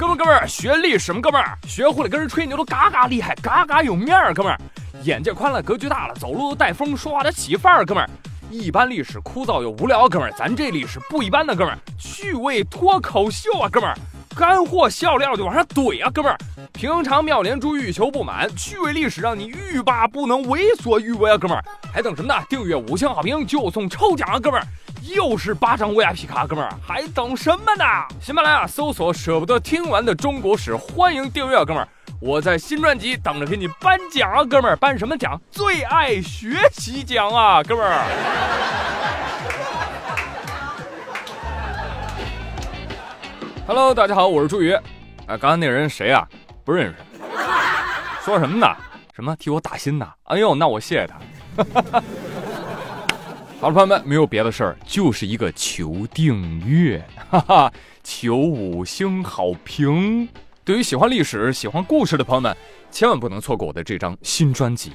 [0.00, 1.20] 哥们儿，哥们儿，学历史吗？
[1.20, 4.32] 哥们儿，学会了跟人吹牛都嘎嘎厉害，嘎嘎有面儿。
[4.32, 4.58] 哥们儿，
[5.02, 7.84] 眼界宽了，格局大了，走路都带风，说话得起范儿。
[7.84, 8.08] 哥们儿，
[8.50, 10.08] 一般历史枯燥又无聊。
[10.08, 11.54] 哥们儿，咱这历史不一般的。
[11.54, 13.68] 哥们儿，趣味脱口秀啊。
[13.68, 13.98] 哥们儿，
[14.36, 16.10] 干货笑料就往上怼啊。
[16.10, 16.38] 哥们儿，
[16.72, 21.36] 平常妙连珠欲求不满，趣味历史让你欲罢不能，为所欲为啊。
[21.36, 22.42] 哥们儿，还等什么呢？
[22.48, 24.38] 订阅五星好评就送抽奖啊。
[24.38, 24.66] 哥们儿。
[25.14, 27.84] 又是八张 VIP 卡，哥们儿还等什么呢？
[28.20, 31.88] 喜马拉雅搜索“舍不得听完的中国史”，欢迎订阅啊，哥们儿，
[32.20, 35.40] 我在新专辑等着给你颁奖啊，哥们儿，颁什么奖？
[35.50, 38.89] 最爱学习奖啊，哥们儿。
[43.72, 44.72] Hello，大家好，我是朱宇。
[45.26, 46.28] 哎，刚才那人谁啊？
[46.64, 46.96] 不认识。
[48.24, 48.66] 说什么呢？
[49.14, 50.12] 什么替我打新呢？
[50.24, 51.20] 哎呦，那我谢谢他。
[53.60, 60.28] 好了，朋友们，没有别的事儿，就是一个求订阅，哈哈，求五星好评。
[60.64, 62.56] 对于喜欢历史、喜欢故事的朋友们，
[62.90, 64.90] 千万不能错过我的这张新专辑。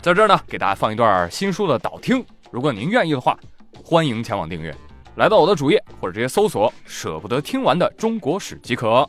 [0.00, 2.24] 在这儿呢，给大家放一段新书的导听。
[2.52, 3.36] 如果您愿意的话，
[3.82, 4.72] 欢迎前往订阅，
[5.16, 9.08] 来到我的主页或者直接搜索“舍不得听完的中国史”即可。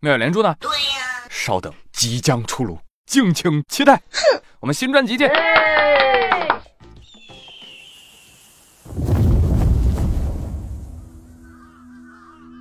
[0.00, 0.54] 妙语连珠呢？
[0.58, 1.28] 对呀。
[1.28, 3.96] 稍等，即将出炉，敬请期待。
[4.10, 5.30] 哼，我们新专辑见。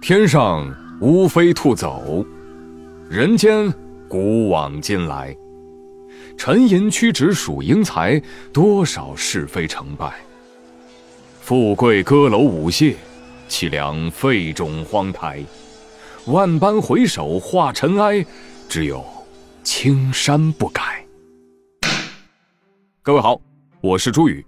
[0.01, 0.67] 天上
[0.99, 2.25] 乌飞兔走，
[3.09, 3.73] 人间
[4.09, 5.35] 古往今来。
[6.37, 10.13] 沉吟屈指数英才，多少是非成败。
[11.45, 12.95] 富贵歌楼舞榭，
[13.49, 15.43] 凄凉废冢荒台。
[16.27, 18.25] 万般回首化尘埃，
[18.69, 19.05] 只有
[19.61, 21.05] 青山不改。
[23.01, 23.41] 各位好，
[23.81, 24.45] 我是朱宇，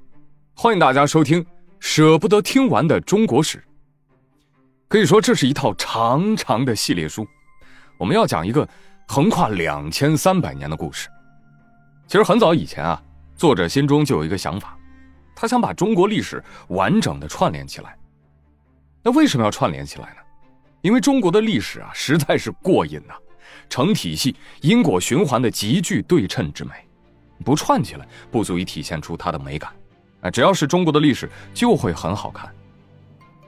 [0.54, 1.44] 欢迎大家收听
[1.82, 3.58] 《舍不得听完的中国史》。
[4.88, 7.28] 可以说，这是一套长长的系列书。
[7.98, 8.66] 我们要讲一个
[9.06, 11.10] 横跨两千三百年的故事。
[12.08, 13.04] 其实很早以前啊，
[13.36, 14.75] 作者心中就有一个想法，
[15.36, 17.96] 他想把中国历史完整的串联起来。
[19.04, 20.22] 那为什么要串联起来呢？
[20.82, 23.14] 因为中国的历史啊，实在是过瘾呐，
[23.70, 26.72] 成体系、因果循环的极具对称之美，
[27.44, 29.72] 不串起来不足以体现出它的美感。
[30.22, 32.54] 啊，只要是中国的历史，就会很好看。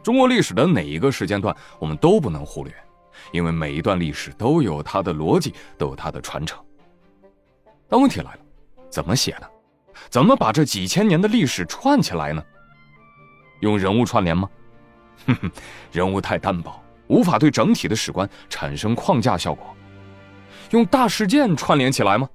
[0.04, 2.74] 中国历史的哪一个时间段，我们都不能忽略，
[3.32, 6.64] 因为每一段历史都有它的逻辑，都有它的传承。
[7.90, 8.40] 但问题来了，
[8.90, 9.48] 怎么写呢？
[10.10, 12.44] 怎么把这几千年的历史串起来呢？
[13.62, 14.50] 用人物串联吗？
[15.26, 15.52] 哼哼，
[15.92, 19.76] 人物太单薄，无法对整体的史观产生框架效果。
[20.72, 22.30] 用大事件串联起来吗？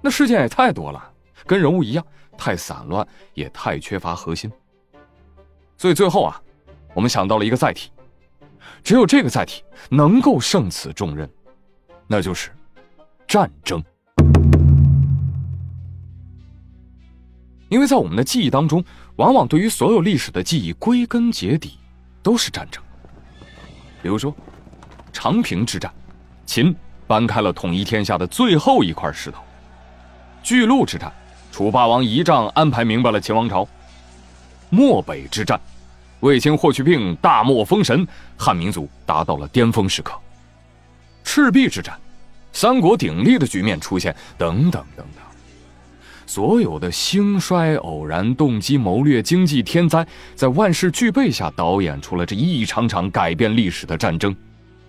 [0.00, 1.12] 那事件也太多了，
[1.46, 4.50] 跟人物一样，太散乱，也太缺乏核心。
[5.76, 6.40] 所以最后啊。
[6.94, 7.90] 我们想到了一个载体，
[8.84, 11.28] 只有这个载体能够胜此重任，
[12.06, 12.52] 那就是
[13.26, 13.84] 战争。
[17.74, 18.84] 因为在我们的记忆当中，
[19.16, 21.76] 往往对于所有历史的记忆，归根结底
[22.22, 22.80] 都是战争。
[24.00, 24.32] 比如说，
[25.12, 25.92] 长平之战，
[26.46, 26.72] 秦
[27.04, 29.40] 搬开了统一天下的最后一块石头；
[30.40, 31.12] 巨鹿之战，
[31.50, 33.66] 楚霸王仪仗安排明白了秦王朝；
[34.70, 35.60] 漠北之战。
[36.20, 38.06] 卫青、霍去病大漠封神，
[38.38, 40.16] 汉民族达到了巅峰时刻。
[41.24, 41.98] 赤壁之战，
[42.52, 45.24] 三国鼎立的局面出现，等等等等。
[46.26, 54.34] 所有的兴衰、偶然、动机、谋略、经济、天灾，在万事俱备下导演出了这一场场改变历史的战争，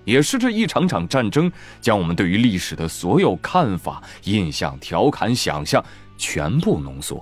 [0.03, 1.51] 也是这一场场战争
[1.81, 5.83] 将我们对于历史的所有看法、印象、调侃、想象
[6.17, 7.21] 全部浓缩。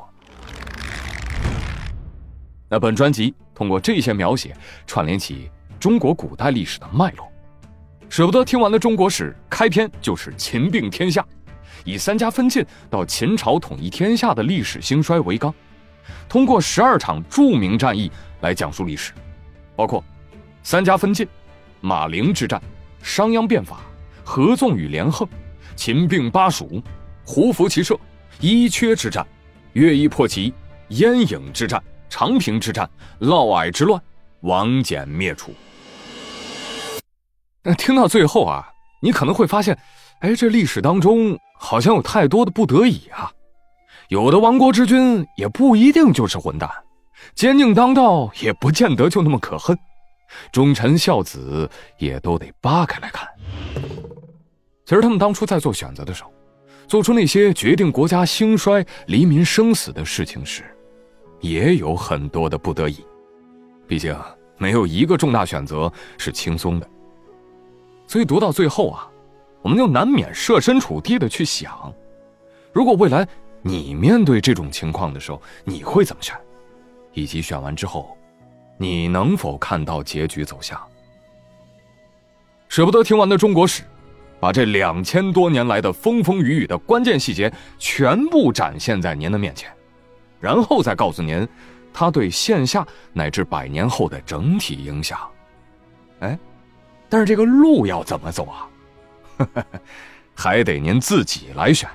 [2.69, 4.55] 那本专辑通过这些描写
[4.87, 5.49] 串联起
[5.79, 7.27] 中国古代历史的脉络，
[8.09, 11.23] 舍不得听完的中国史开篇就是秦并天下，
[11.83, 15.53] 以三家分晋到秦朝统一天下的历史兴衰为纲，
[16.27, 18.11] 通过十二场著名战役
[18.41, 19.11] 来讲述历史，
[19.75, 20.03] 包括
[20.63, 21.27] 三家分晋、
[21.81, 22.61] 马陵之战、
[23.01, 23.81] 商鞅变法、
[24.23, 25.27] 合纵与连横、
[25.75, 26.81] 秦并巴蜀、
[27.25, 27.99] 胡服骑射、
[28.39, 29.25] 伊阙之战、
[29.73, 30.53] 乐毅破齐、
[30.89, 31.81] 鄢郢之战。
[32.15, 32.87] 长平之战、
[33.21, 33.99] 嫪毐之乱、
[34.41, 35.51] 王翦灭楚。
[37.63, 38.69] 那听到最后啊，
[39.01, 39.75] 你可能会发现，
[40.19, 43.31] 哎，这历史当中好像有太多的不得已啊。
[44.09, 46.69] 有的亡国之君也不一定就是混蛋，
[47.33, 49.77] 奸佞当道也不见得就那么可恨，
[50.51, 53.27] 忠臣孝子也都得扒开来看。
[54.85, 56.31] 其实他们当初在做选择的时候，
[56.85, 60.63] 做出那些决定国家兴衰、黎民生死的事情时。
[61.39, 63.03] 也有很多的不得已，
[63.87, 64.15] 毕竟
[64.57, 66.87] 没有一个重大选择是轻松的。
[68.07, 69.09] 所以读到最后啊，
[69.63, 71.91] 我们就难免设身处地的去想，
[72.73, 73.25] 如果未来
[73.61, 76.35] 你面对这种情况的时候，你会怎么选？
[77.13, 78.17] 以及选完之后，
[78.77, 80.79] 你能否看到结局走向？
[82.67, 83.83] 舍不得听完的中国史，
[84.39, 87.49] 把这两千多年来的风风雨雨的关键细节
[87.79, 89.71] 全部展现在您的面前，
[90.41, 91.47] 然后再告诉您，
[91.93, 95.17] 它对线下乃至百年后的整体影响。
[96.19, 96.37] 哎，
[97.07, 98.67] 但是这个路要怎么走啊？
[100.35, 101.89] 还得您自己来选。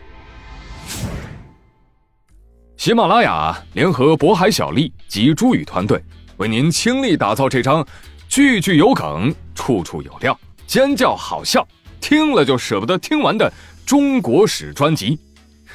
[2.77, 6.03] 喜马拉雅联合渤海小丽及朱宇团队，
[6.37, 7.85] 为您倾力打造这张
[8.29, 10.39] 句句有梗、处处有料。
[10.67, 11.67] 尖叫好笑，
[12.00, 13.53] 听了就舍不得听完的
[13.85, 15.19] 中国史专辑，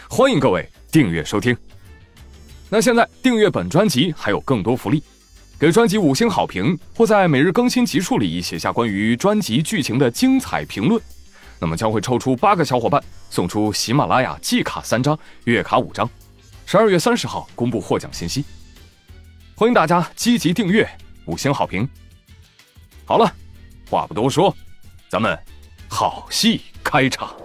[0.08, 1.56] 欢迎各位订阅收听。
[2.70, 5.04] 那现在订阅本专辑还有更多福利，
[5.60, 11.02] 给专辑五星好评，或在每日更新集数里写下关于专辑剧情的精彩评论，
[11.60, 16.10] 那么将会抽出八个小伙伴，送出喜马拉雅季卡三张、月卡五张。
[16.66, 18.44] 十二月三十号公布获奖信息，
[19.56, 20.90] 欢迎大家积极订阅、
[21.26, 21.88] 五星好评。
[23.06, 23.32] 好了，
[23.90, 24.56] 话不多说。
[25.10, 25.38] 咱们
[25.88, 27.43] 好戏开场。